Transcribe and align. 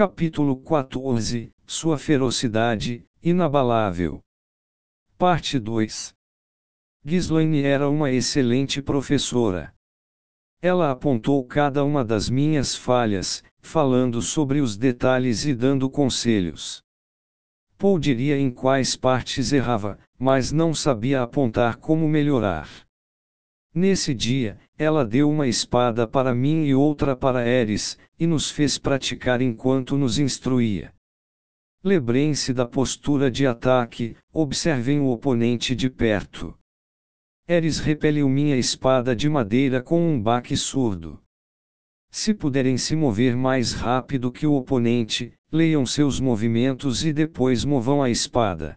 Capítulo 0.00 0.56
14 0.56 1.52
Sua 1.66 1.98
ferocidade, 1.98 3.04
inabalável. 3.22 4.22
Parte 5.18 5.58
2 5.58 6.14
Ghislaine 7.04 7.62
era 7.62 7.86
uma 7.86 8.10
excelente 8.10 8.80
professora. 8.80 9.74
Ela 10.62 10.90
apontou 10.90 11.44
cada 11.44 11.84
uma 11.84 12.02
das 12.02 12.30
minhas 12.30 12.74
falhas, 12.74 13.44
falando 13.60 14.22
sobre 14.22 14.62
os 14.62 14.74
detalhes 14.74 15.44
e 15.44 15.54
dando 15.54 15.90
conselhos. 15.90 16.82
Paul 17.76 17.98
diria 17.98 18.38
em 18.38 18.50
quais 18.50 18.96
partes 18.96 19.52
errava, 19.52 19.98
mas 20.18 20.50
não 20.50 20.72
sabia 20.72 21.22
apontar 21.22 21.76
como 21.76 22.08
melhorar. 22.08 22.89
Nesse 23.74 24.12
dia, 24.12 24.58
ela 24.76 25.04
deu 25.04 25.30
uma 25.30 25.46
espada 25.46 26.06
para 26.06 26.34
mim 26.34 26.64
e 26.64 26.74
outra 26.74 27.14
para 27.14 27.46
Eris, 27.46 27.96
e 28.18 28.26
nos 28.26 28.50
fez 28.50 28.78
praticar 28.78 29.40
enquanto 29.40 29.96
nos 29.96 30.18
instruía. 30.18 30.92
Lembrem-se 31.82 32.52
da 32.52 32.66
postura 32.66 33.30
de 33.30 33.46
ataque, 33.46 34.16
observem 34.32 35.00
o 35.00 35.06
oponente 35.06 35.74
de 35.76 35.88
perto. 35.88 36.54
Eris 37.48 37.78
repeliu 37.78 38.28
minha 38.28 38.56
espada 38.56 39.14
de 39.14 39.28
madeira 39.28 39.82
com 39.82 40.00
um 40.00 40.20
baque 40.20 40.56
surdo. 40.56 41.20
Se 42.10 42.34
puderem 42.34 42.76
se 42.76 42.96
mover 42.96 43.36
mais 43.36 43.72
rápido 43.72 44.32
que 44.32 44.46
o 44.46 44.54
oponente, 44.54 45.32
leiam 45.50 45.86
seus 45.86 46.18
movimentos 46.18 47.04
e 47.04 47.12
depois 47.12 47.64
movam 47.64 48.02
a 48.02 48.10
espada. 48.10 48.76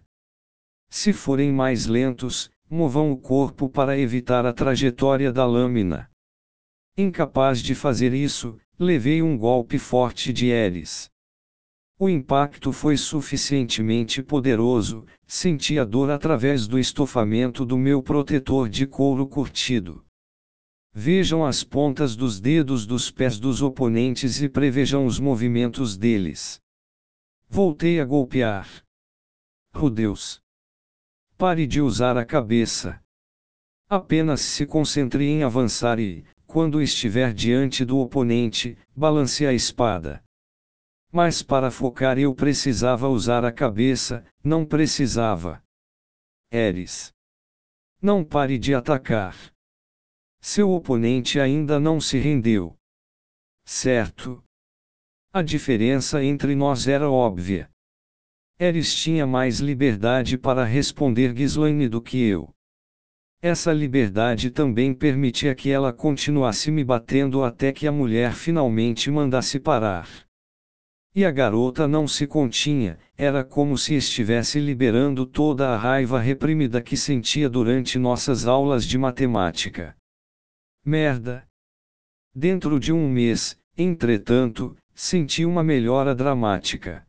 Se 0.87 1.11
forem 1.11 1.51
mais 1.51 1.87
lentos, 1.87 2.51
movam 2.69 3.11
o 3.11 3.17
corpo 3.17 3.69
para 3.69 3.97
evitar 3.97 4.45
a 4.45 4.53
trajetória 4.53 5.31
da 5.31 5.45
lâmina. 5.45 6.09
Incapaz 6.97 7.59
de 7.59 7.73
fazer 7.73 8.13
isso, 8.13 8.57
levei 8.77 9.21
um 9.21 9.37
golpe 9.37 9.77
forte 9.79 10.31
de 10.31 10.47
Eris. 10.47 11.09
O 11.97 12.09
impacto 12.09 12.71
foi 12.71 12.97
suficientemente 12.97 14.21
poderoso, 14.21 15.05
senti 15.25 15.79
a 15.79 15.85
dor 15.85 16.09
através 16.09 16.67
do 16.67 16.77
estofamento 16.77 17.65
do 17.65 17.77
meu 17.77 18.01
protetor 18.01 18.67
de 18.67 18.85
couro 18.85 19.27
curtido. 19.27 20.03
Vejam 20.91 21.45
as 21.45 21.63
pontas 21.63 22.15
dos 22.15 22.39
dedos 22.39 22.85
dos 22.85 23.09
pés 23.09 23.39
dos 23.39 23.61
oponentes 23.61 24.41
e 24.41 24.49
prevejam 24.49 25.05
os 25.05 25.19
movimentos 25.19 25.97
deles. 25.97 26.59
Voltei 27.49 27.99
a 27.99 28.05
golpear. 28.05 28.67
Oh! 29.73 30.42
Pare 31.45 31.67
de 31.67 31.81
usar 31.81 32.17
a 32.17 32.25
cabeça. 32.25 33.03
Apenas 33.89 34.39
se 34.39 34.65
concentre 34.65 35.25
em 35.25 35.43
avançar 35.43 35.99
e, 35.99 36.25
quando 36.47 36.81
estiver 36.81 37.33
diante 37.33 37.83
do 37.83 37.97
oponente, 37.97 38.77
balance 38.95 39.45
a 39.45 39.51
espada. 39.51 40.23
Mas 41.11 41.43
para 41.43 41.69
focar 41.69 42.17
eu 42.17 42.33
precisava 42.33 43.09
usar 43.09 43.43
a 43.43 43.51
cabeça, 43.51 44.25
não 44.41 44.65
precisava. 44.65 45.61
Eris. 46.49 47.11
Não 48.01 48.23
pare 48.23 48.57
de 48.57 48.73
atacar. 48.73 49.35
Seu 50.39 50.71
oponente 50.71 51.41
ainda 51.41 51.77
não 51.77 51.99
se 51.99 52.17
rendeu. 52.17 52.73
Certo. 53.65 54.41
A 55.33 55.41
diferença 55.41 56.23
entre 56.23 56.55
nós 56.55 56.87
era 56.87 57.11
óbvia. 57.11 57.69
Eris 58.63 58.95
tinha 58.95 59.27
mais 59.27 59.59
liberdade 59.59 60.37
para 60.37 60.63
responder 60.63 61.33
Ghislaine 61.33 61.89
do 61.89 62.01
que 62.01 62.17
eu. 62.17 62.49
Essa 63.41 63.73
liberdade 63.73 64.49
também 64.49 64.93
permitia 64.93 65.53
que 65.53 65.69
ela 65.69 65.91
continuasse 65.91 66.71
me 66.71 66.81
batendo 66.81 67.43
até 67.43 67.73
que 67.73 67.85
a 67.85 67.91
mulher 67.91 68.31
finalmente 68.31 69.11
mandasse 69.11 69.59
parar. 69.59 70.07
E 71.13 71.25
a 71.25 71.29
garota 71.29 71.89
não 71.89 72.07
se 72.07 72.25
continha, 72.25 72.97
era 73.17 73.43
como 73.43 73.77
se 73.77 73.95
estivesse 73.95 74.61
liberando 74.61 75.25
toda 75.25 75.67
a 75.67 75.77
raiva 75.77 76.17
reprimida 76.21 76.81
que 76.81 76.95
sentia 76.95 77.49
durante 77.49 77.99
nossas 77.99 78.47
aulas 78.47 78.85
de 78.85 78.97
matemática. 78.97 79.93
Merda! 80.85 81.45
Dentro 82.33 82.79
de 82.79 82.93
um 82.93 83.09
mês, 83.09 83.59
entretanto, 83.77 84.73
Senti 84.95 85.43
uma 85.43 85.63
melhora 85.63 86.13
dramática. 86.13 87.03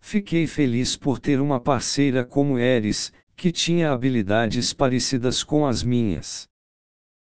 Fiquei 0.00 0.46
feliz 0.46 0.96
por 0.96 1.20
ter 1.20 1.40
uma 1.40 1.60
parceira 1.60 2.24
como 2.24 2.58
Eris, 2.58 3.12
que 3.36 3.52
tinha 3.52 3.92
habilidades 3.92 4.72
parecidas 4.72 5.44
com 5.44 5.66
as 5.66 5.82
minhas. 5.82 6.48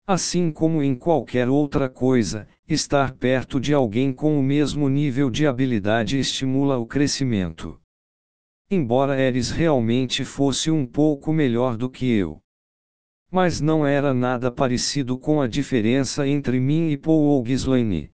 Assim 0.06 0.50
como 0.50 0.82
em 0.82 0.94
qualquer 0.94 1.48
outra 1.48 1.88
coisa, 1.88 2.48
estar 2.66 3.12
perto 3.12 3.60
de 3.60 3.74
alguém 3.74 4.12
com 4.12 4.38
o 4.38 4.42
mesmo 4.42 4.88
nível 4.88 5.30
de 5.30 5.46
habilidade 5.46 6.18
estimula 6.18 6.78
o 6.78 6.86
crescimento. 6.86 7.78
Embora 8.70 9.20
Eris 9.20 9.50
realmente 9.50 10.24
fosse 10.24 10.70
um 10.70 10.86
pouco 10.86 11.32
melhor 11.32 11.76
do 11.76 11.90
que 11.90 12.06
eu. 12.06 12.40
Mas 13.30 13.60
não 13.60 13.86
era 13.86 14.14
nada 14.14 14.50
parecido 14.50 15.18
com 15.18 15.40
a 15.40 15.46
diferença 15.46 16.26
entre 16.26 16.58
mim 16.58 16.90
e 16.90 16.96
Paul 16.96 17.24
ou 17.24 17.42
Ghislaine. 17.42 18.10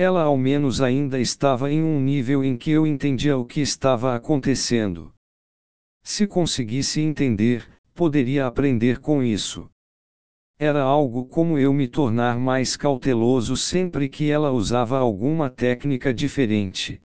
Ela 0.00 0.22
ao 0.22 0.38
menos 0.38 0.80
ainda 0.80 1.18
estava 1.18 1.72
em 1.72 1.82
um 1.82 2.00
nível 2.00 2.44
em 2.44 2.56
que 2.56 2.70
eu 2.70 2.86
entendia 2.86 3.36
o 3.36 3.44
que 3.44 3.60
estava 3.60 4.14
acontecendo. 4.14 5.12
Se 6.04 6.24
conseguisse 6.24 7.00
entender, 7.00 7.68
poderia 7.96 8.46
aprender 8.46 9.00
com 9.00 9.24
isso. 9.24 9.68
Era 10.56 10.80
algo 10.80 11.26
como 11.26 11.58
eu 11.58 11.72
me 11.72 11.88
tornar 11.88 12.38
mais 12.38 12.76
cauteloso 12.76 13.56
sempre 13.56 14.08
que 14.08 14.30
ela 14.30 14.52
usava 14.52 14.96
alguma 14.96 15.50
técnica 15.50 16.14
diferente. 16.14 17.02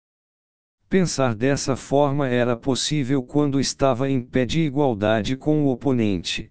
Pensar 0.90 1.34
dessa 1.34 1.78
forma 1.78 2.28
era 2.28 2.58
possível 2.58 3.24
quando 3.24 3.58
estava 3.58 4.10
em 4.10 4.22
pé 4.22 4.46
de 4.46 4.60
igualdade 4.60 5.38
com 5.38 5.64
o 5.64 5.70
oponente. 5.70 6.50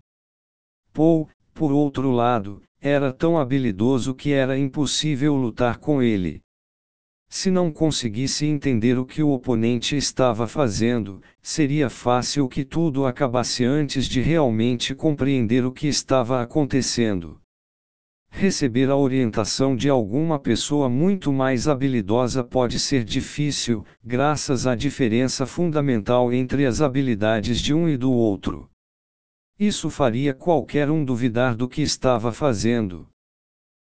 Paul, 0.91 1.29
por 1.53 1.71
outro 1.71 2.11
lado, 2.11 2.63
era 2.81 3.13
tão 3.13 3.39
habilidoso 3.39 4.15
que 4.15 4.33
era 4.33 4.59
impossível 4.59 5.35
lutar 5.35 5.77
com 5.77 6.03
ele. 6.03 6.41
Se 7.29 7.51
não 7.51 7.71
conseguisse 7.71 8.47
entender 8.47 8.99
o 8.99 9.05
que 9.05 9.23
o 9.23 9.31
oponente 9.31 9.97
estava 9.97 10.49
fazendo, 10.49 11.23
seria 11.43 11.91
fácil 11.91 12.49
que 12.49 12.65
tudo 12.65 13.07
acabasse 13.07 13.65
antes 13.65 14.07
de 14.07 14.21
realmente 14.21 14.95
compreender 14.95 15.65
o 15.65 15.71
que 15.71 15.87
estava 15.87 16.43
acontecendo. 16.43 17.41
Receber 18.31 18.89
a 18.89 18.97
orientação 18.97 19.77
de 19.77 19.89
alguma 19.89 20.39
pessoa 20.39 20.89
muito 20.89 21.33
mais 21.33 21.69
habilidosa 21.69 22.43
pode 22.43 22.81
ser 22.81 23.05
difícil, 23.05 23.85
graças 24.03 24.67
à 24.67 24.75
diferença 24.75 25.45
fundamental 25.45 26.33
entre 26.33 26.65
as 26.65 26.81
habilidades 26.81 27.61
de 27.61 27.75
um 27.75 27.89
e 27.89 27.97
do 27.97 28.11
outro. 28.11 28.71
Isso 29.61 29.91
faria 29.91 30.33
qualquer 30.33 30.91
um 30.91 31.05
duvidar 31.05 31.55
do 31.55 31.69
que 31.69 31.83
estava 31.83 32.33
fazendo. 32.33 33.07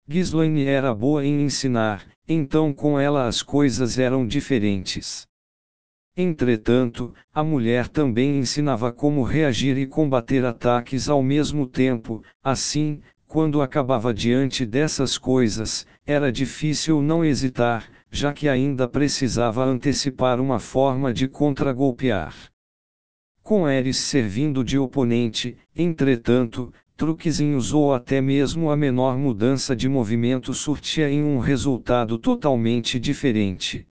Ghislaine 0.08 0.64
era 0.64 0.94
boa 0.94 1.22
em 1.22 1.42
ensinar, 1.42 2.06
então 2.26 2.72
com 2.72 2.98
ela 2.98 3.26
as 3.26 3.42
coisas 3.42 3.98
eram 3.98 4.26
diferentes. 4.26 5.26
Entretanto, 6.16 7.12
a 7.34 7.44
mulher 7.44 7.86
também 7.86 8.38
ensinava 8.38 8.90
como 8.90 9.22
reagir 9.22 9.76
e 9.76 9.86
combater 9.86 10.42
ataques 10.42 11.06
ao 11.06 11.22
mesmo 11.22 11.66
tempo, 11.66 12.22
assim, 12.42 13.02
quando 13.26 13.60
acabava 13.60 14.14
diante 14.14 14.64
dessas 14.64 15.18
coisas, 15.18 15.86
era 16.06 16.32
difícil 16.32 17.02
não 17.02 17.22
hesitar, 17.22 17.86
já 18.10 18.32
que 18.32 18.48
ainda 18.48 18.88
precisava 18.88 19.66
antecipar 19.66 20.40
uma 20.40 20.58
forma 20.58 21.12
de 21.12 21.28
contragolpear 21.28 22.34
com 23.48 23.66
Eris 23.66 23.96
servindo 23.96 24.62
de 24.62 24.78
oponente, 24.78 25.56
entretanto, 25.74 26.70
truquezinhos 26.98 27.72
ou 27.72 27.94
até 27.94 28.20
mesmo 28.20 28.70
a 28.70 28.76
menor 28.76 29.16
mudança 29.16 29.74
de 29.74 29.88
movimento 29.88 30.52
surtia 30.52 31.08
em 31.08 31.24
um 31.24 31.38
resultado 31.38 32.18
totalmente 32.18 33.00
diferente. 33.00 33.86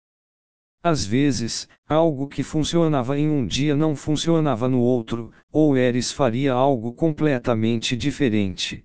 Às 0.83 1.07
vezes, 1.07 1.67
algo 1.89 2.29
que 2.29 2.43
funcionava 2.43 3.19
em 3.19 3.31
um 3.31 3.47
dia 3.47 3.75
não 3.75 3.97
funcionava 3.97 4.69
no 4.69 4.79
outro, 4.79 5.33
ou 5.51 5.75
Eris 5.75 6.13
faria 6.13 6.53
algo 6.53 6.93
completamente 6.93 7.97
diferente. 7.97 8.85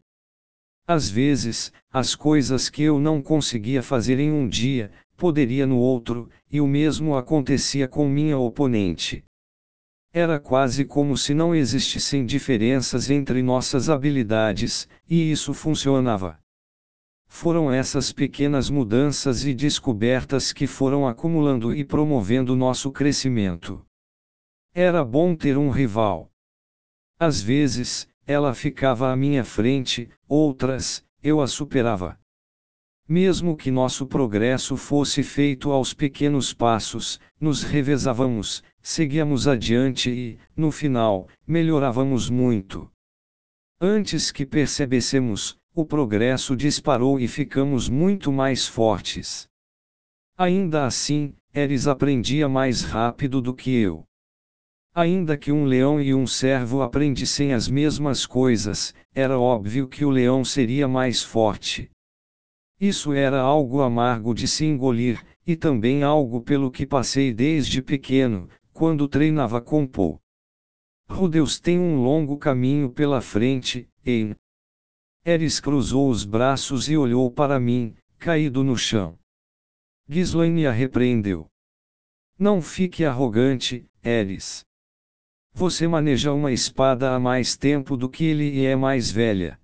Às 0.88 1.09
vezes, 1.09 1.74
as 1.91 2.15
coisas 2.15 2.69
que 2.69 2.81
eu 2.81 2.97
não 2.97 3.21
conseguia 3.21 3.83
fazer 3.83 4.21
em 4.21 4.31
um 4.31 4.47
dia, 4.47 4.89
poderia 5.17 5.67
no 5.67 5.79
outro, 5.79 6.29
e 6.50 6.62
o 6.62 6.65
mesmo 6.65 7.17
acontecia 7.17 7.89
com 7.89 8.07
minha 8.07 8.38
oponente. 8.38 9.25
Era 10.13 10.42
quase 10.42 10.84
como 10.84 11.18
se 11.18 11.34
não 11.34 11.56
existissem 11.56 12.25
diferenças 12.25 13.10
entre 13.10 13.42
nossas 13.42 13.90
habilidades, 13.90 14.86
e 15.10 15.31
isso 15.31 15.54
funcionava. 15.54 16.38
Foram 17.30 17.72
essas 17.72 18.12
pequenas 18.12 18.69
mudanças 18.69 19.46
e 19.46 19.54
descobertas 19.54 20.52
que 20.52 20.68
foram 20.68 21.08
acumulando 21.08 21.74
e 21.74 21.86
promovendo 21.86 22.58
nosso 22.58 22.92
crescimento. 22.92 23.86
Era 24.74 25.06
bom 25.06 25.34
ter 25.34 25.58
um 25.58 25.69
rival. 25.69 26.30
Às 27.18 27.42
vezes, 27.42 28.06
ela 28.28 28.54
ficava 28.54 29.13
à 29.13 29.16
minha 29.16 29.46
frente, 29.46 30.10
outras, 30.28 31.06
eu 31.24 31.40
a 31.40 31.48
superava. 31.48 32.19
Mesmo 33.08 33.56
que 33.56 33.72
nosso 33.72 34.06
progresso 34.06 34.75
fosse 34.75 35.24
feito 35.24 35.72
aos 35.72 35.94
pequenos 35.94 36.54
passos, 36.54 37.19
nos 37.40 37.63
revezávamos, 37.63 38.62
seguíamos 38.81 39.48
adiante 39.48 40.10
e, 40.10 40.39
no 40.56 40.72
final, 40.72 41.28
melhorávamos 41.48 42.30
muito. 42.30 42.89
Antes 43.80 44.31
que 44.31 44.45
percebêssemos, 44.45 45.57
o 45.74 45.86
progresso 45.86 46.56
disparou 46.56 47.19
e 47.19 47.28
ficamos 47.28 47.88
muito 47.88 48.31
mais 48.31 48.68
fortes. 48.68 49.48
Ainda 50.38 50.86
assim, 50.86 51.33
Eris 51.54 51.88
aprendia 51.88 52.50
mais 52.50 52.81
rápido 52.81 53.42
do 53.42 53.54
que 53.54 53.72
eu. 53.72 54.04
Ainda 54.94 55.38
que 55.38 55.51
um 55.51 55.63
leão 55.63 56.01
e 56.01 56.13
um 56.13 56.27
servo 56.27 56.81
aprendissem 56.81 57.54
as 57.54 57.69
mesmas 57.69 58.25
coisas, 58.25 58.94
era 59.13 59.39
óbvio 59.39 59.88
que 59.88 60.04
o 60.04 60.10
leão 60.10 60.44
seria 60.44 60.88
mais 60.88 61.24
forte. 61.24 61.89
Isso 62.80 63.13
era 63.13 63.39
algo 63.39 63.81
amargo 63.81 64.34
de 64.34 64.48
se 64.48 64.66
engolir, 64.66 65.24
e 65.48 65.56
também 65.56 66.04
algo 66.04 66.42
pelo 66.42 66.69
que 66.69 66.86
passei 66.86 67.34
desde 67.34 67.81
pequeno, 67.81 68.50
quando 68.81 69.07
treinava 69.07 69.62
com 69.62 69.86
Paul. 69.86 70.19
Rudeus 71.07 71.60
tem 71.60 71.78
um 71.78 72.01
longo 72.01 72.36
caminho 72.36 72.92
pela 72.92 73.22
frente, 73.22 73.88
e 74.04 74.36
Eris 75.24 75.60
cruzou 75.60 76.10
os 76.10 76.25
braços 76.25 76.89
e 76.89 76.98
olhou 76.98 77.30
para 77.30 77.60
mim, 77.60 77.95
caído 78.18 78.63
no 78.63 78.75
chão. 78.75 79.19
Ghislaine 80.10 80.66
a 80.66 80.72
repreendeu. 80.72 81.45
Não 82.39 82.60
fique 82.60 83.06
arrogante, 83.06 83.86
Eris. 84.04 84.66
Você 85.54 85.88
maneja 85.88 86.34
uma 86.34 86.51
espada 86.51 87.13
há 87.13 87.19
mais 87.19 87.56
tempo 87.56 87.95
do 87.95 88.10
que 88.10 88.24
ele 88.24 88.50
e 88.51 88.66
é 88.66 88.75
mais 88.75 89.12
velha. 89.12 89.60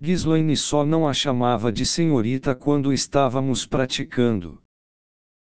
Ghislaine 0.00 0.56
só 0.56 0.86
não 0.86 1.06
a 1.06 1.12
chamava 1.12 1.70
de 1.70 1.84
senhorita 1.84 2.54
quando 2.54 2.94
estávamos 2.94 3.66
praticando. 3.66 4.58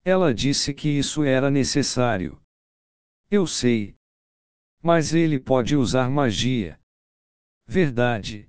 Ela 0.05 0.33
disse 0.33 0.73
que 0.73 0.89
isso 0.89 1.25
era 1.25 1.51
necessário. 1.51 2.41
Eu 3.31 3.47
sei. 3.47 3.97
Mas 4.83 5.13
ele 5.13 5.41
pode 5.41 5.75
usar 5.75 6.09
magia. 6.09 6.79
Verdade. 7.67 8.47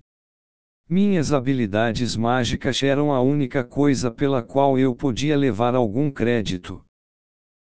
Minhas 0.87 1.33
habilidades 1.33 2.15
mágicas 2.15 2.81
eram 2.83 3.11
a 3.11 3.19
única 3.19 3.63
coisa 3.63 4.11
pela 4.11 4.43
qual 4.43 4.77
eu 4.77 4.95
podia 4.95 5.35
levar 5.35 5.73
algum 5.73 6.11
crédito. 6.11 6.85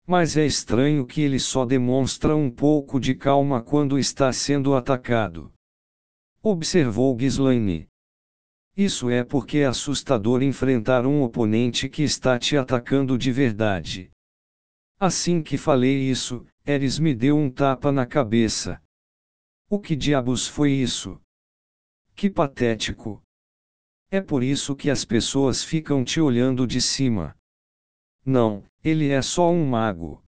Mas 0.06 0.36
é 0.36 0.46
estranho 0.46 1.04
que 1.04 1.20
ele 1.20 1.38
só 1.38 1.66
demonstra 1.66 2.34
um 2.34 2.50
pouco 2.50 3.00
de 3.00 3.14
calma 3.14 3.60
quando 3.60 3.98
está 3.98 4.32
sendo 4.32 4.74
atacado. 4.74 5.52
Observou 6.42 7.14
Ghislaine. 7.14 7.88
Isso 8.76 9.10
é 9.10 9.24
porque 9.24 9.58
é 9.58 9.66
assustador 9.66 10.42
enfrentar 10.42 11.04
um 11.04 11.22
oponente 11.22 11.88
que 11.88 12.02
está 12.02 12.38
te 12.38 12.56
atacando 12.56 13.18
de 13.18 13.30
verdade. 13.30 14.10
Assim 14.98 15.42
que 15.42 15.58
falei 15.58 16.10
isso, 16.10 16.46
Eris 16.70 17.00
me 17.00 17.12
deu 17.12 17.37
um 17.37 17.50
tapa 17.50 17.90
na 17.90 18.06
cabeça. 18.06 18.81
O 19.69 19.81
que 19.81 19.96
diabos 19.96 20.46
foi 20.46 20.70
isso? 20.70 21.20
Que 22.14 22.31
patético. 22.31 23.20
É 24.08 24.20
por 24.20 24.44
isso 24.44 24.76
que 24.76 24.88
as 24.88 25.05
pessoas 25.05 25.64
ficam 25.64 26.05
te 26.05 26.20
olhando 26.20 26.69
de 26.69 26.81
cima. 26.81 27.37
Não, 28.25 28.62
ele 28.84 29.08
é 29.08 29.20
só 29.20 29.50
um 29.50 29.67
mago. 29.67 30.22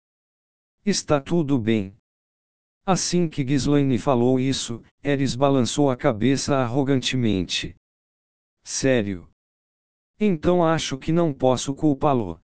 Está 0.85 1.21
tudo 1.21 1.61
bem. 1.61 1.97
Assim 2.85 3.29
que 3.29 3.45
Ghislaine 3.45 3.97
falou 3.97 4.41
isso, 4.41 4.83
Eris 5.01 5.37
balançou 5.37 5.93
a 5.93 5.97
cabeça 5.97 6.57
arrogantemente. 6.57 7.77
Sério? 8.65 9.31
Então 10.19 10.65
acho 10.65 10.99
que 10.99 11.13
não 11.13 11.33
posso 11.33 11.73
culpá-lo. 11.73 12.41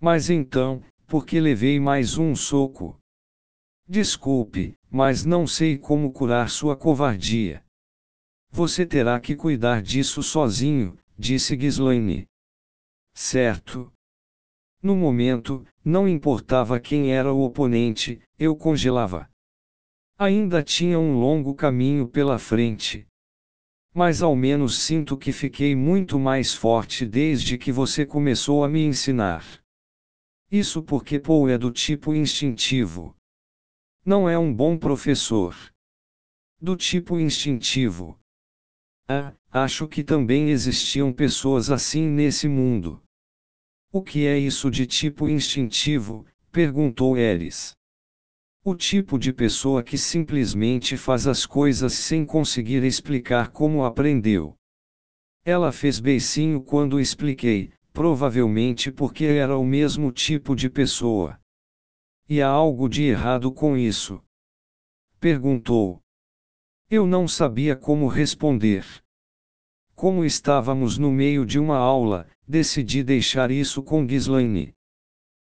Mas 0.00 0.30
então, 0.30 0.82
por 1.06 1.24
que 1.24 1.38
levei 1.38 1.78
mais 1.78 2.18
um 2.18 2.34
soco? 2.34 3.00
Desculpe, 3.86 4.78
mas 4.90 5.26
não 5.26 5.46
sei 5.46 5.76
como 5.76 6.10
curar 6.10 6.48
sua 6.48 6.74
covardia. 6.74 7.62
Você 8.50 8.86
terá 8.86 9.20
que 9.20 9.36
cuidar 9.36 9.82
disso 9.82 10.22
sozinho, 10.22 10.96
disse 11.18 11.54
Ghislaine. 11.54 12.26
Certo. 13.12 13.92
No 14.82 14.96
momento, 14.96 15.66
não 15.84 16.08
importava 16.08 16.80
quem 16.80 17.12
era 17.12 17.32
o 17.32 17.42
oponente, 17.42 18.22
eu 18.38 18.56
congelava. 18.56 19.28
Ainda 20.16 20.62
tinha 20.62 20.98
um 20.98 21.18
longo 21.18 21.54
caminho 21.54 22.08
pela 22.08 22.38
frente. 22.38 23.06
Mas 23.92 24.22
ao 24.22 24.34
menos 24.34 24.78
sinto 24.78 25.16
que 25.16 25.30
fiquei 25.30 25.76
muito 25.76 26.18
mais 26.18 26.54
forte 26.54 27.04
desde 27.04 27.58
que 27.58 27.70
você 27.70 28.06
começou 28.06 28.64
a 28.64 28.68
me 28.68 28.82
ensinar. 28.84 29.44
Isso 30.50 30.82
porque 30.82 31.18
Paul 31.18 31.48
é 31.50 31.58
do 31.58 31.70
tipo 31.70 32.14
instintivo. 32.14 33.14
Não 34.06 34.28
é 34.28 34.38
um 34.38 34.52
bom 34.52 34.76
professor. 34.76 35.56
Do 36.60 36.76
tipo 36.76 37.18
instintivo. 37.18 38.20
Ah, 39.08 39.32
acho 39.50 39.88
que 39.88 40.04
também 40.04 40.50
existiam 40.50 41.10
pessoas 41.10 41.70
assim 41.70 42.06
nesse 42.06 42.46
mundo. 42.46 43.02
O 43.90 44.02
que 44.02 44.26
é 44.26 44.38
isso 44.38 44.70
de 44.70 44.86
tipo 44.86 45.26
instintivo? 45.26 46.26
perguntou 46.52 47.16
Eris. 47.16 47.74
O 48.62 48.74
tipo 48.74 49.18
de 49.18 49.32
pessoa 49.32 49.82
que 49.82 49.96
simplesmente 49.96 50.98
faz 50.98 51.26
as 51.26 51.46
coisas 51.46 51.94
sem 51.94 52.26
conseguir 52.26 52.84
explicar 52.84 53.52
como 53.52 53.86
aprendeu. 53.86 54.54
Ela 55.46 55.72
fez 55.72 55.98
beicinho 55.98 56.62
quando 56.62 57.00
expliquei, 57.00 57.72
provavelmente 57.90 58.92
porque 58.92 59.24
era 59.24 59.56
o 59.56 59.64
mesmo 59.64 60.12
tipo 60.12 60.54
de 60.54 60.68
pessoa. 60.68 61.40
E 62.26 62.40
há 62.40 62.48
algo 62.48 62.88
de 62.88 63.02
errado 63.02 63.52
com 63.52 63.76
isso? 63.76 64.22
Perguntou. 65.20 66.00
Eu 66.88 67.06
não 67.06 67.28
sabia 67.28 67.76
como 67.76 68.08
responder. 68.08 68.86
Como 69.94 70.24
estávamos 70.24 70.96
no 70.96 71.12
meio 71.12 71.44
de 71.44 71.58
uma 71.58 71.76
aula, 71.76 72.26
decidi 72.48 73.02
deixar 73.02 73.50
isso 73.50 73.82
com 73.82 74.06
Ghislaine. 74.06 74.74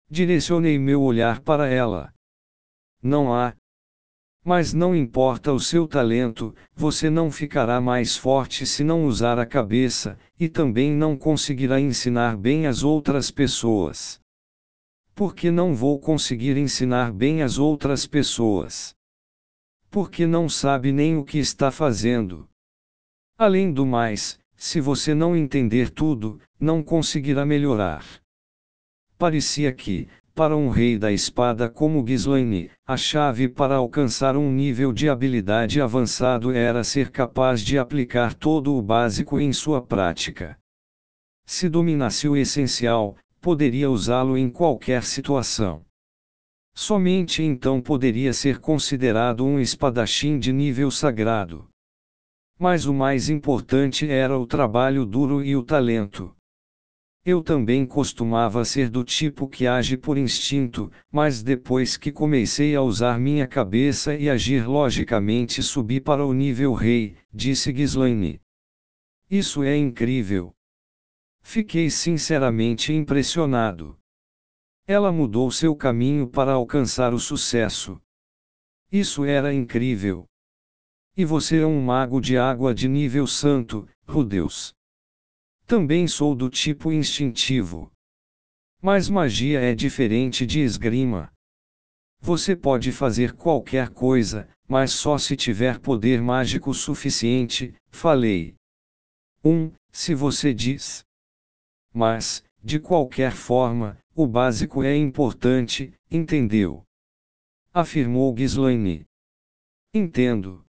Direcionei 0.09 0.79
meu 0.79 1.03
olhar 1.03 1.41
para 1.41 1.67
ela. 1.67 2.11
Não 3.01 3.31
há. 3.31 3.55
Mas 4.43 4.73
não 4.73 4.95
importa 4.95 5.53
o 5.53 5.59
seu 5.59 5.87
talento, 5.87 6.55
você 6.73 7.07
não 7.07 7.31
ficará 7.31 7.79
mais 7.79 8.17
forte 8.17 8.65
se 8.65 8.83
não 8.83 9.05
usar 9.05 9.37
a 9.37 9.45
cabeça, 9.45 10.17
e 10.39 10.49
também 10.49 10.91
não 10.91 11.15
conseguirá 11.15 11.79
ensinar 11.79 12.35
bem 12.35 12.65
as 12.65 12.83
outras 12.83 13.29
pessoas. 13.29 14.22
Porque 15.15 15.51
não 15.51 15.75
vou 15.75 15.99
conseguir 15.99 16.57
ensinar 16.57 17.11
bem 17.11 17.41
as 17.41 17.57
outras 17.57 18.07
pessoas. 18.07 18.95
Porque 19.89 20.25
não 20.25 20.49
sabe 20.49 20.91
nem 20.91 21.17
o 21.17 21.23
que 21.23 21.37
está 21.37 21.69
fazendo. 21.69 22.47
Além 23.37 23.71
do 23.71 23.85
mais, 23.85 24.39
se 24.55 24.79
você 24.79 25.13
não 25.13 25.35
entender 25.35 25.89
tudo, 25.89 26.39
não 26.59 26.81
conseguirá 26.81 27.45
melhorar. 27.45 28.03
Parecia 29.17 29.71
que, 29.71 30.07
para 30.35 30.57
um 30.57 30.69
rei 30.69 30.97
da 30.97 31.11
espada 31.11 31.69
como 31.69 32.01
Ghislaine, 32.01 32.71
a 32.87 32.97
chave 32.97 33.47
para 33.47 33.75
alcançar 33.75 34.35
um 34.35 34.51
nível 34.51 34.91
de 34.91 35.07
habilidade 35.07 35.79
avançado 35.79 36.51
era 36.51 36.83
ser 36.83 37.11
capaz 37.11 37.61
de 37.61 37.77
aplicar 37.77 38.33
todo 38.33 38.75
o 38.75 38.81
básico 38.81 39.39
em 39.39 39.53
sua 39.53 39.79
prática. 39.79 40.57
Se 41.45 41.69
dominasse 41.69 42.27
o 42.27 42.35
essencial, 42.35 43.15
poderia 43.43 43.91
usá-lo 43.91 44.37
em 44.37 44.49
qualquer 44.49 45.03
situação. 45.03 45.85
Somente 46.73 47.43
então 47.43 47.81
poderia 47.81 48.31
ser 48.31 48.59
considerado 48.59 49.45
um 49.45 49.59
espadachim 49.59 50.39
de 50.39 50.53
nível 50.53 50.89
sagrado. 50.89 51.67
Mas 52.57 52.85
o 52.85 52.93
mais 52.93 53.27
importante 53.27 54.09
era 54.09 54.39
o 54.39 54.47
trabalho 54.47 55.05
duro 55.05 55.43
e 55.43 55.57
o 55.57 55.61
talento. 55.61 56.33
Eu 57.25 57.43
também 57.43 57.85
costumava 57.85 58.63
ser 58.63 58.89
do 58.89 59.03
tipo 59.03 59.49
que 59.49 59.67
age 59.67 59.97
por 59.97 60.17
instinto, 60.17 60.89
mas 61.11 61.43
depois 61.43 61.97
que 61.97 62.13
comecei 62.13 62.73
a 62.77 62.81
usar 62.81 63.19
minha 63.19 63.45
cabeça 63.45 64.15
e 64.15 64.29
agir 64.29 64.65
logicamente 64.65 65.61
subi 65.61 65.99
para 65.99 66.25
o 66.25 66.33
nível 66.33 66.73
rei, 66.73 67.17
disse 67.33 67.73
Ghislaine. 67.73 68.39
Isso 69.29 69.63
é 69.63 69.75
incrível. 69.75 70.53
Fiquei 71.43 71.91
sinceramente 71.91 72.91
impressionado. 72.91 73.99
Ela 74.87 75.11
mudou 75.11 75.51
seu 75.51 75.75
caminho 75.75 76.27
para 76.27 76.53
alcançar 76.53 77.13
o 77.13 77.19
sucesso. 77.19 78.01
Isso 78.91 79.23
era 79.23 79.53
incrível. 79.53 80.25
E 81.15 81.23
você 81.23 81.59
é 81.59 81.65
um 81.65 81.79
mago 81.79 82.19
de 82.19 82.37
água 82.37 82.73
de 82.73 82.87
nível 82.87 83.27
santo, 83.27 83.87
Rudeus. 84.07 84.73
Também 85.67 86.07
sou 86.07 86.33
do 86.33 86.49
tipo 86.49 86.91
instintivo. 86.91 87.91
Mas 88.81 89.07
magia 89.07 89.61
é 89.61 89.75
diferente 89.75 90.47
de 90.47 90.59
esgrima. 90.59 91.31
Você 92.19 92.55
pode 92.55 92.91
fazer 92.91 93.33
qualquer 93.33 93.89
coisa, 93.89 94.49
mas 94.67 94.91
só 94.91 95.17
se 95.17 95.35
tiver 95.35 95.79
poder 95.79 96.21
mágico 96.21 96.73
suficiente, 96.73 97.75
falei. 97.89 98.55
1. 99.43 99.51
Um, 99.51 99.71
se 99.91 100.15
você 100.15 100.53
diz. 100.53 101.05
Mas, 101.93 102.43
de 102.63 102.79
qualquer 102.79 103.33
forma, 103.33 103.97
o 104.15 104.25
básico 104.25 104.83
é 104.83 104.95
importante, 104.95 105.93
entendeu? 106.09 106.83
Afirmou 107.73 108.33
Ghislaine. 108.33 109.05
Entendo. 109.93 110.65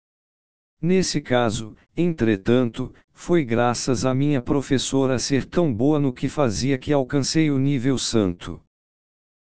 Nesse 0.80 1.20
caso, 1.20 1.76
entretanto, 1.94 2.94
foi 3.12 3.44
graças 3.44 4.06
à 4.06 4.14
minha 4.14 4.40
professora 4.40 5.18
ser 5.18 5.44
tão 5.44 5.72
boa 5.72 5.98
no 5.98 6.12
que 6.12 6.28
fazia 6.28 6.78
que 6.78 6.90
alcancei 6.90 7.50
o 7.50 7.58
nível 7.58 7.98
santo. 7.98 8.62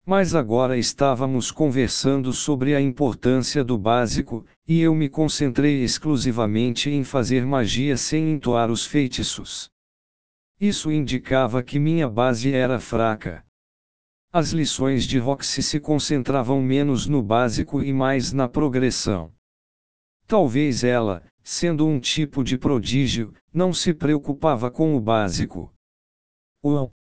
Mas 0.05 0.35
agora 0.35 0.77
estávamos 0.77 1.49
conversando 1.49 2.33
sobre 2.33 2.75
a 2.75 2.81
importância 2.81 3.63
do 3.63 3.77
básico, 3.77 4.45
e 4.67 4.81
eu 4.81 4.93
me 4.93 5.09
concentrei 5.09 5.83
exclusivamente 5.83 6.89
em 6.89 7.03
fazer 7.03 7.45
magia 7.45 7.97
sem 7.97 8.31
entoar 8.31 8.69
os 8.69 8.85
feitiços. 8.85 9.71
Isso 10.63 10.89
indicava 10.89 11.61
que 11.61 11.77
minha 11.77 12.07
base 12.07 12.53
era 12.53 12.79
fraca. 12.79 13.45
As 14.31 14.51
lições 14.51 15.03
de 15.03 15.19
Roxy 15.19 15.61
se 15.61 15.77
concentravam 15.77 16.61
menos 16.61 17.05
no 17.05 17.21
básico 17.21 17.83
e 17.83 17.91
mais 17.91 18.31
na 18.31 18.47
progressão. 18.47 19.33
Talvez 20.25 20.85
ela, 20.85 21.21
sendo 21.43 21.85
um 21.85 21.99
tipo 21.99 22.45
de 22.45 22.57
prodígio, 22.57 23.33
não 23.53 23.73
se 23.73 23.93
preocupava 23.93 24.71
com 24.71 24.95
o 24.95 25.01
básico. 25.01 25.69
Uau! 26.63 26.91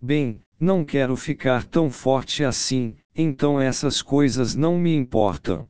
Bem, 0.00 0.42
não 0.58 0.84
quero 0.84 1.14
ficar 1.14 1.64
tão 1.64 1.88
forte 1.88 2.42
assim, 2.42 2.96
então 3.14 3.60
essas 3.60 4.02
coisas 4.02 4.56
não 4.56 4.76
me 4.76 4.92
importam. 4.92 5.68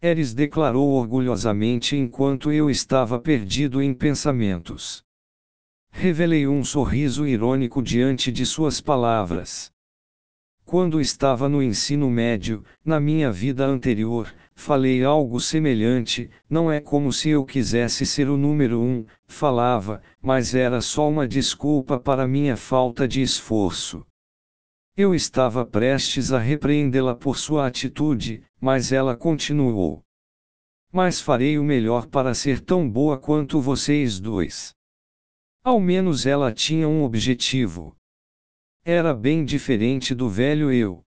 Eris 0.00 0.32
declarou 0.32 0.88
orgulhosamente 0.92 1.94
enquanto 1.94 2.50
eu 2.50 2.70
estava 2.70 3.20
perdido 3.20 3.82
em 3.82 3.92
pensamentos. 3.92 5.04
Revelei 5.96 6.46
um 6.46 6.64
sorriso 6.64 7.24
irônico 7.24 7.80
diante 7.80 8.32
de 8.32 8.44
suas 8.44 8.80
palavras. 8.80 9.70
Quando 10.66 11.00
estava 11.00 11.48
no 11.48 11.62
ensino 11.62 12.10
médio, 12.10 12.64
na 12.84 12.98
minha 12.98 13.30
vida 13.30 13.64
anterior, 13.64 14.34
falei 14.56 15.04
algo 15.04 15.40
semelhante, 15.40 16.28
não 16.50 16.70
é 16.70 16.80
como 16.80 17.12
se 17.12 17.30
eu 17.30 17.44
quisesse 17.44 18.04
ser 18.04 18.28
o 18.28 18.36
número 18.36 18.80
um, 18.80 19.06
falava, 19.24 20.02
mas 20.20 20.52
era 20.52 20.80
só 20.80 21.08
uma 21.08 21.28
desculpa 21.28 21.98
para 21.98 22.26
minha 22.26 22.56
falta 22.56 23.06
de 23.06 23.22
esforço. 23.22 24.04
Eu 24.96 25.14
estava 25.14 25.64
prestes 25.64 26.32
a 26.32 26.40
repreendê-la 26.40 27.14
por 27.14 27.38
sua 27.38 27.68
atitude, 27.68 28.42
mas 28.60 28.90
ela 28.90 29.16
continuou. 29.16 30.02
Mas 30.92 31.20
farei 31.20 31.56
o 31.56 31.64
melhor 31.64 32.08
para 32.08 32.34
ser 32.34 32.60
tão 32.60 32.90
boa 32.90 33.16
quanto 33.16 33.60
vocês 33.60 34.18
dois. 34.18 34.74
Ao 35.64 35.80
menos 35.80 36.26
ela 36.26 36.52
tinha 36.52 36.86
um 36.86 37.02
objetivo. 37.02 37.96
Era 38.84 39.14
bem 39.14 39.46
diferente 39.46 40.14
do 40.14 40.28
velho 40.28 40.70
eu. 40.70 41.02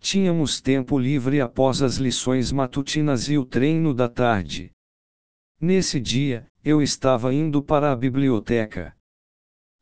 Tínhamos 0.00 0.60
tempo 0.60 0.98
livre 0.98 1.40
após 1.40 1.80
as 1.80 1.94
lições 1.94 2.50
matutinas 2.50 3.28
e 3.28 3.38
o 3.38 3.44
treino 3.46 3.94
da 3.94 4.08
tarde. 4.08 4.72
Nesse 5.60 6.00
dia, 6.00 6.48
eu 6.64 6.82
estava 6.82 7.32
indo 7.32 7.62
para 7.62 7.92
a 7.92 7.96
biblioteca. 7.96 8.92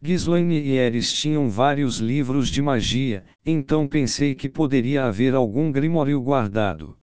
Ghislaine 0.02 0.60
e 0.60 0.72
Eris 0.72 1.10
tinham 1.10 1.48
vários 1.48 1.96
livros 1.96 2.50
de 2.50 2.60
magia, 2.60 3.24
então 3.42 3.88
pensei 3.88 4.34
que 4.34 4.50
poderia 4.50 5.06
haver 5.06 5.34
algum 5.34 5.72
grimório 5.72 6.20
guardado. 6.20 6.98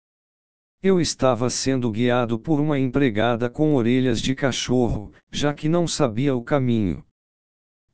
Eu 0.84 1.00
estava 1.00 1.50
sendo 1.50 1.90
guiado 1.90 2.38
por 2.38 2.60
uma 2.60 2.78
empregada 2.78 3.50
com 3.50 3.74
orelhas 3.74 4.22
de 4.22 4.36
cachorro, 4.36 5.14
já 5.32 5.54
que 5.54 5.70
não 5.70 5.88
sabia 5.88 6.36
o 6.36 6.44
caminho. 6.44 7.06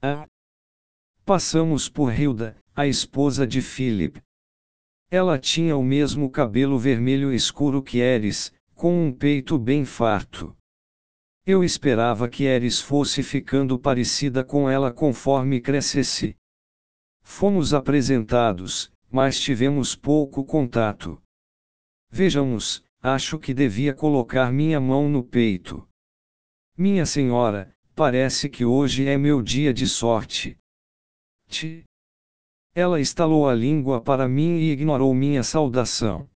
Ah, 0.01 0.25
Passamos 1.23 1.87
por 1.87 2.11
Hilda, 2.11 2.57
a 2.75 2.87
esposa 2.87 3.45
de 3.45 3.61
Philip. 3.61 4.19
Ela 5.11 5.37
tinha 5.37 5.77
o 5.77 5.83
mesmo 5.83 6.31
cabelo 6.31 6.79
vermelho 6.79 7.31
escuro 7.31 7.83
que 7.83 7.99
Eris, 7.99 8.51
com 8.73 9.05
um 9.05 9.13
peito 9.13 9.59
bem 9.59 9.85
farto. 9.85 10.57
Eu 11.45 11.63
esperava 11.63 12.27
que 12.27 12.45
Eris 12.45 12.81
fosse 12.81 13.21
ficando 13.21 13.77
parecida 13.77 14.43
com 14.43 14.67
ela 14.67 14.91
conforme 14.91 15.61
crescesse. 15.61 16.35
Fomos 17.21 17.71
apresentados, 17.71 18.91
mas 19.11 19.39
tivemos 19.39 19.95
pouco 19.95 20.43
contato. 20.43 21.21
Vejamos, 22.11 22.83
acho 23.01 23.37
que 23.37 23.53
devia 23.53 23.93
colocar 23.93 24.51
minha 24.51 24.79
mão 24.79 25.07
no 25.07 25.23
peito. 25.23 25.87
Minha 26.77 27.05
senhora, 27.05 27.73
parece 27.95 28.49
que 28.49 28.65
hoje 28.65 29.07
é 29.07 29.17
meu 29.17 29.41
dia 29.41 29.73
de 29.73 29.87
sorte. 29.87 30.57
Ti. 31.47 31.83
Ela 32.73 32.99
estalou 32.99 33.47
a 33.47 33.53
língua 33.53 34.01
para 34.01 34.27
mim 34.27 34.57
e 34.57 34.71
ignorou 34.71 35.13
minha 35.13 35.43
saudação. 35.43 36.29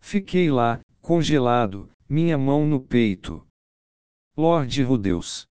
Fiquei 0.00 0.50
lá, 0.50 0.80
congelado, 1.00 1.90
minha 2.08 2.38
mão 2.38 2.66
no 2.66 2.80
peito. 2.80 3.46
Lorde 4.36 4.82
Rudeus. 4.82 5.46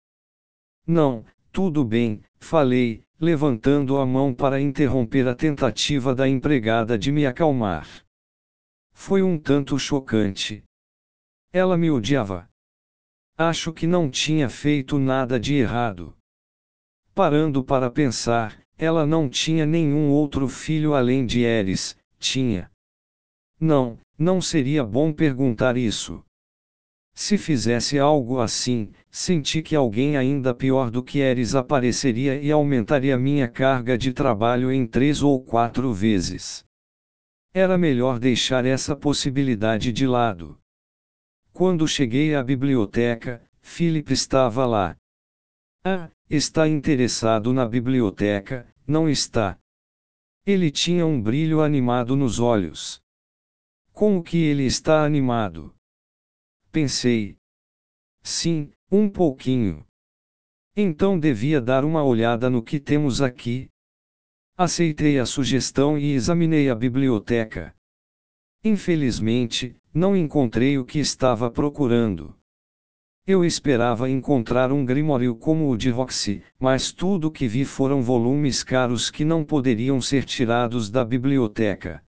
Não, 0.86 1.24
tudo 1.52 1.86
bem, 1.86 2.22
falei, 2.40 3.04
levantando 3.20 3.98
a 3.98 4.06
mão 4.06 4.34
para 4.34 4.60
interromper 4.60 5.28
a 5.28 5.36
tentativa 5.36 6.16
da 6.16 6.28
empregada 6.28 6.98
de 6.98 7.12
me 7.12 7.26
acalmar. 7.26 7.88
Foi 9.02 9.24
um 9.24 9.40
tanto 9.40 9.80
chocante. 9.80 10.62
Ela 11.54 11.78
me 11.78 11.90
odiava. 11.90 12.50
Acho 13.38 13.72
que 13.72 13.88
não 13.88 14.10
tinha 14.10 14.50
feito 14.50 15.00
nada 15.00 15.40
de 15.40 15.56
errado. 15.56 16.14
Parando 17.16 17.64
para 17.64 17.90
pensar, 17.90 18.62
ela 18.78 19.06
não 19.06 19.30
tinha 19.30 19.66
nenhum 19.66 20.10
outro 20.12 20.50
filho 20.50 20.94
além 20.94 21.26
de 21.26 21.44
Eris, 21.44 21.98
tinha. 22.20 22.70
Não, 23.58 23.98
não 24.18 24.42
seria 24.42 24.84
bom 24.84 25.14
perguntar 25.14 25.78
isso. 25.78 26.22
Se 27.14 27.38
fizesse 27.38 27.98
algo 27.98 28.42
assim, 28.42 28.92
senti 29.10 29.62
que 29.62 29.78
alguém 29.78 30.18
ainda 30.18 30.54
pior 30.54 30.92
do 30.92 31.02
que 31.02 31.20
Eris 31.20 31.56
apareceria 31.56 32.36
e 32.36 32.52
aumentaria 32.52 33.18
minha 33.18 33.48
carga 33.48 33.98
de 33.98 34.12
trabalho 34.12 34.70
em 34.70 34.86
três 34.86 35.24
ou 35.24 35.42
quatro 35.42 35.94
vezes. 35.94 36.68
Era 37.54 37.78
melhor 37.78 38.20
deixar 38.20 38.64
essa 38.64 38.96
possibilidade 38.96 39.92
de 39.92 40.06
lado. 40.06 40.60
Quando 41.52 41.88
cheguei 41.88 42.36
à 42.36 42.44
biblioteca, 42.44 43.44
Philip 43.60 44.14
estava 44.14 44.66
lá. 44.68 44.96
Ah, 45.84 46.12
está 46.30 46.68
interessado 46.68 47.52
na 47.52 47.68
biblioteca, 47.68 48.72
não 48.88 49.10
está. 49.10 49.58
Ele 50.46 50.70
tinha 50.70 51.06
um 51.06 51.20
brilho 51.22 51.62
animado 51.62 52.16
nos 52.16 52.40
olhos. 52.40 53.02
Com 53.94 54.18
o 54.18 54.24
que 54.24 54.38
ele 54.38 54.66
está 54.66 55.04
animado? 55.04 55.76
Pensei. 56.72 57.36
Sim, 58.22 58.72
um 58.92 59.10
pouquinho. 59.10 59.86
Então 60.76 61.20
devia 61.20 61.60
dar 61.60 61.84
uma 61.84 62.04
olhada 62.04 62.48
no 62.48 62.62
que 62.64 62.80
temos 62.80 63.22
aqui. 63.22 63.70
Aceitei 64.62 65.18
a 65.18 65.26
sugestão 65.26 65.98
e 65.98 66.12
examinei 66.12 66.70
a 66.70 66.76
biblioteca. 66.76 67.74
Infelizmente, 68.62 69.74
não 69.94 70.18
encontrei 70.18 70.78
o 70.78 70.84
que 70.84 71.00
estava 71.00 71.50
procurando. 71.50 72.36
Eu 73.26 73.46
esperava 73.46 74.10
encontrar 74.10 74.74
um 74.74 74.84
grimório 74.84 75.34
como 75.34 75.70
o 75.70 75.78
de 75.78 75.90
Roxy, 75.90 76.44
mas 76.60 76.92
tudo 76.92 77.32
que 77.32 77.48
vi 77.48 77.64
foram 77.64 78.02
volumes 78.02 78.62
caros 78.62 79.10
que 79.10 79.24
não 79.24 79.46
poderiam 79.46 80.02
ser 80.02 80.26
tirados 80.26 80.90
da 80.90 81.06
biblioteca. 81.06 82.04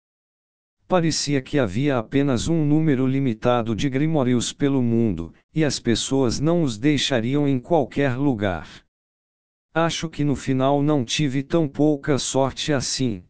Parecia 0.86 1.42
que 1.42 1.58
havia 1.58 1.98
apenas 1.98 2.48
um 2.48 2.64
número 2.64 3.06
limitado 3.06 3.76
de 3.76 3.90
grimórios 3.90 4.54
pelo 4.54 4.82
mundo, 4.82 5.34
e 5.54 5.62
as 5.62 5.78
pessoas 5.78 6.40
não 6.40 6.62
os 6.62 6.78
deixariam 6.78 7.46
em 7.46 7.60
qualquer 7.60 8.16
lugar. 8.16 8.87
Acho 9.86 10.08
que 10.08 10.24
no 10.24 10.34
final 10.34 10.82
não 10.82 11.04
tive 11.04 11.42
tão 11.42 11.68
pouca 11.68 12.18
sorte 12.18 12.72
assim. 12.72 13.24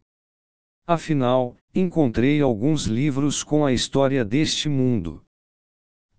Afinal, 0.87 1.55
encontrei 1.73 2.41
alguns 2.41 2.85
livros 2.85 3.43
com 3.43 3.65
a 3.65 3.73
história 3.73 4.25
deste 4.25 4.67
mundo 4.67 5.23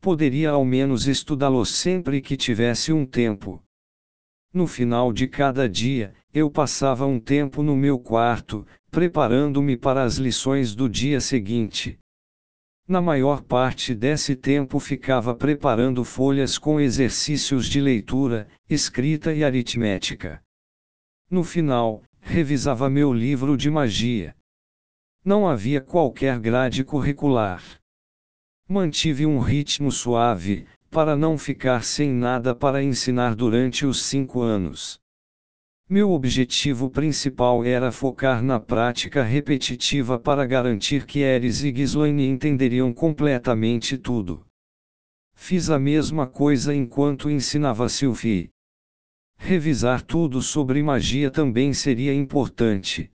poderia 0.00 0.50
ao 0.50 0.64
menos 0.64 1.06
estudá-lo 1.06 1.64
sempre 1.66 2.22
que 2.22 2.36
tivesse 2.36 2.92
um 2.92 3.04
tempo. 3.04 3.62
No 4.52 4.66
final 4.66 5.12
de 5.12 5.28
cada 5.28 5.68
dia, 5.68 6.14
eu 6.32 6.50
passava 6.50 7.06
um 7.06 7.20
tempo 7.20 7.62
no 7.62 7.76
meu 7.76 7.98
quarto, 7.98 8.66
preparando-me 8.90 9.76
para 9.76 10.02
as 10.02 10.16
lições 10.16 10.74
do 10.74 10.88
dia 10.88 11.20
seguinte. 11.20 11.98
Na 12.90 13.00
maior 13.00 13.40
parte 13.40 13.94
desse 13.94 14.34
tempo 14.34 14.80
ficava 14.80 15.32
preparando 15.32 16.04
folhas 16.04 16.58
com 16.58 16.80
exercícios 16.80 17.66
de 17.66 17.80
leitura, 17.80 18.48
escrita 18.68 19.32
e 19.32 19.44
aritmética. 19.44 20.42
No 21.30 21.44
final, 21.44 22.02
revisava 22.20 22.90
meu 22.90 23.12
livro 23.12 23.56
de 23.56 23.70
magia. 23.70 24.34
Não 25.24 25.46
havia 25.46 25.80
qualquer 25.80 26.40
grade 26.40 26.82
curricular. 26.82 27.62
Mantive 28.68 29.24
um 29.24 29.38
ritmo 29.38 29.92
suave, 29.92 30.66
para 30.90 31.14
não 31.14 31.38
ficar 31.38 31.84
sem 31.84 32.10
nada 32.10 32.56
para 32.56 32.82
ensinar 32.82 33.36
durante 33.36 33.86
os 33.86 34.02
cinco 34.02 34.40
anos. 34.40 34.98
Meu 35.92 36.12
objetivo 36.12 36.88
principal 36.88 37.64
era 37.64 37.90
focar 37.90 38.44
na 38.44 38.60
prática 38.60 39.24
repetitiva 39.24 40.20
para 40.20 40.46
garantir 40.46 41.04
que 41.04 41.18
Eris 41.18 41.64
e 41.64 41.72
Ghislaine 41.72 42.28
entenderiam 42.28 42.92
completamente 42.92 43.98
tudo. 43.98 44.46
Fiz 45.34 45.68
a 45.68 45.80
mesma 45.80 46.28
coisa 46.28 46.72
enquanto 46.72 47.28
ensinava 47.28 47.88
Sylvie. 47.88 48.50
Revisar 49.36 50.00
tudo 50.00 50.40
sobre 50.40 50.80
magia 50.80 51.28
também 51.28 51.74
seria 51.74 52.14
importante. 52.14 53.10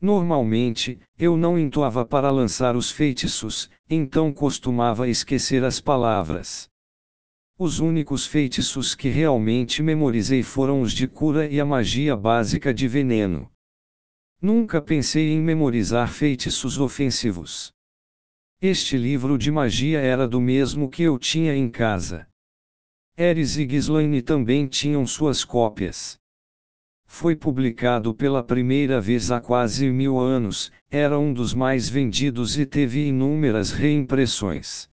Normalmente, 0.00 0.98
eu 1.18 1.36
não 1.36 1.58
entoava 1.58 2.06
para 2.06 2.30
lançar 2.30 2.74
os 2.74 2.90
feitiços, 2.90 3.68
então 3.90 4.32
costumava 4.32 5.10
esquecer 5.10 5.62
as 5.62 5.78
palavras. 5.78 6.71
Os 7.64 7.78
únicos 7.78 8.26
feitiços 8.26 8.92
que 8.92 9.08
realmente 9.08 9.84
memorizei 9.84 10.42
foram 10.42 10.80
os 10.80 10.92
de 10.92 11.06
cura 11.06 11.46
e 11.48 11.60
a 11.60 11.64
magia 11.64 12.16
básica 12.16 12.74
de 12.74 12.88
veneno. 12.88 13.48
Nunca 14.42 14.82
pensei 14.82 15.30
em 15.30 15.40
memorizar 15.40 16.12
feitiços 16.12 16.80
ofensivos. 16.80 17.70
Este 18.60 18.96
livro 18.96 19.38
de 19.38 19.52
magia 19.52 20.00
era 20.00 20.26
do 20.26 20.40
mesmo 20.40 20.90
que 20.90 21.04
eu 21.04 21.16
tinha 21.16 21.54
em 21.54 21.70
casa. 21.70 22.26
Eris 23.16 23.56
e 23.56 23.64
Ghislaine 23.64 24.20
também 24.22 24.66
tinham 24.66 25.06
suas 25.06 25.44
cópias. 25.44 26.18
Foi 27.06 27.36
publicado 27.36 28.12
pela 28.12 28.42
primeira 28.42 29.00
vez 29.00 29.30
há 29.30 29.40
quase 29.40 29.88
mil 29.88 30.18
anos, 30.18 30.72
era 30.90 31.16
um 31.16 31.32
dos 31.32 31.54
mais 31.54 31.88
vendidos 31.88 32.58
e 32.58 32.66
teve 32.66 33.06
inúmeras 33.06 33.70
reimpressões. 33.70 34.90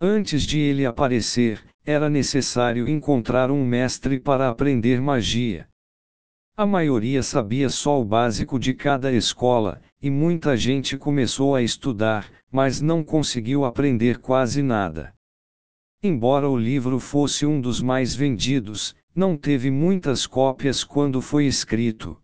Antes 0.00 0.44
de 0.44 0.58
ele 0.58 0.86
aparecer, 0.86 1.62
era 1.84 2.08
necessário 2.08 2.88
encontrar 2.88 3.50
um 3.50 3.64
mestre 3.64 4.18
para 4.18 4.48
aprender 4.48 5.00
magia. 5.00 5.68
A 6.56 6.64
maioria 6.64 7.22
sabia 7.22 7.68
só 7.68 8.00
o 8.00 8.04
básico 8.04 8.58
de 8.58 8.72
cada 8.72 9.12
escola, 9.12 9.82
e 10.00 10.08
muita 10.08 10.56
gente 10.56 10.96
começou 10.96 11.54
a 11.54 11.62
estudar, 11.62 12.30
mas 12.50 12.80
não 12.80 13.04
conseguiu 13.04 13.64
aprender 13.64 14.18
quase 14.18 14.62
nada. 14.62 15.12
Embora 16.02 16.48
o 16.48 16.56
livro 16.56 16.98
fosse 17.00 17.44
um 17.44 17.60
dos 17.60 17.82
mais 17.82 18.14
vendidos, 18.14 18.94
não 19.14 19.36
teve 19.36 19.70
muitas 19.70 20.26
cópias 20.26 20.84
quando 20.84 21.20
foi 21.20 21.46
escrito. 21.46 22.16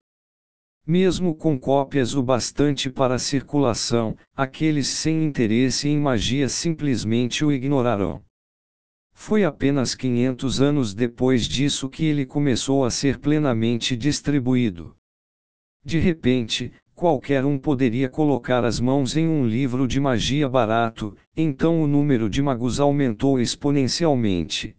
Mesmo 0.87 1.35
com 1.35 1.59
cópias 1.59 2.15
o 2.15 2.23
bastante 2.23 2.89
para 2.89 3.19
circulação, 3.19 4.17
aqueles 4.35 4.89
sem 4.89 5.25
interesse 5.25 5.89
em 5.89 5.99
magia 5.99 6.49
simplesmente 6.49 7.45
o 7.45 7.53
ignorarão. 7.53 8.23
Foi 9.23 9.45
apenas 9.45 9.95
500 9.95 10.63
anos 10.63 10.95
depois 10.95 11.47
disso 11.47 11.91
que 11.91 12.07
ele 12.07 12.25
começou 12.25 12.87
a 12.87 12.91
ser 12.91 13.19
plenamente 13.19 13.95
distribuído. 13.95 14.97
De 15.85 15.99
repente, 15.99 16.73
qualquer 16.95 17.45
um 17.45 17.59
poderia 17.59 18.09
colocar 18.09 18.65
as 18.65 18.81
mãos 18.81 19.19
em 19.19 19.29
um 19.29 19.47
livro 19.47 19.87
de 19.87 20.01
magia 20.01 20.49
barato, 20.49 21.15
então 21.37 21.83
o 21.83 21.87
número 21.87 22.31
de 22.31 22.41
magos 22.41 22.81
aumentou 22.81 23.39
exponencialmente. 23.39 24.75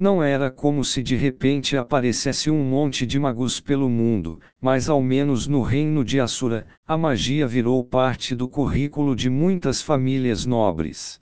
Não 0.00 0.20
era 0.20 0.50
como 0.50 0.84
se 0.84 1.00
de 1.00 1.14
repente 1.14 1.76
aparecesse 1.76 2.50
um 2.50 2.64
monte 2.64 3.06
de 3.06 3.20
magos 3.20 3.60
pelo 3.60 3.88
mundo, 3.88 4.40
mas 4.60 4.88
ao 4.88 5.00
menos 5.00 5.46
no 5.46 5.62
reino 5.62 6.04
de 6.04 6.18
Assura, 6.18 6.66
a 6.84 6.98
magia 6.98 7.46
virou 7.46 7.84
parte 7.84 8.34
do 8.34 8.48
currículo 8.48 9.14
de 9.14 9.30
muitas 9.30 9.80
famílias 9.80 10.44
nobres. 10.44 11.20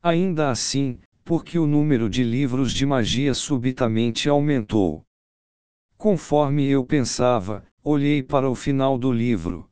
Ainda 0.00 0.50
assim, 0.50 1.00
porque 1.28 1.58
o 1.58 1.66
número 1.66 2.08
de 2.08 2.24
livros 2.24 2.72
de 2.72 2.86
magia 2.86 3.34
subitamente 3.34 4.30
aumentou. 4.30 5.04
Conforme 5.98 6.66
eu 6.66 6.86
pensava, 6.86 7.66
olhei 7.84 8.22
para 8.22 8.48
o 8.48 8.54
final 8.54 8.96
do 8.96 9.12
livro. 9.12 9.68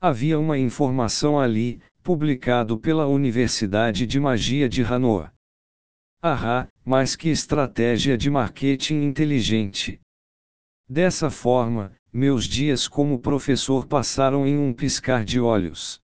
Havia 0.00 0.38
uma 0.38 0.56
informação 0.56 1.40
ali, 1.40 1.82
publicado 2.04 2.78
pela 2.78 3.08
Universidade 3.08 4.06
de 4.06 4.20
Magia 4.20 4.68
de 4.68 4.84
Hanoa. 4.84 5.32
Ahá, 6.22 6.68
mas 6.84 7.16
que 7.16 7.30
estratégia 7.30 8.16
de 8.16 8.30
marketing 8.30 9.02
inteligente! 9.02 10.00
Dessa 10.88 11.30
forma, 11.30 11.92
meus 12.12 12.44
dias 12.44 12.86
como 12.86 13.18
professor 13.18 13.88
passaram 13.88 14.46
em 14.46 14.56
um 14.56 14.72
piscar 14.72 15.24
de 15.24 15.40
olhos. 15.40 16.00